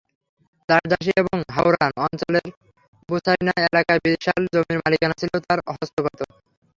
দাস-দাসী 0.69 1.11
এবং 1.17 1.37
হাওরান 1.55 1.93
অঞ্চলের 2.05 2.47
বুছায়না 3.09 3.53
এলাকার 3.65 3.97
বিশাল 4.05 4.41
জমির 4.53 4.79
মালিকানা 4.83 5.15
ছিল 5.21 5.33
তার 5.45 5.59
হস্তগত। 5.69 6.19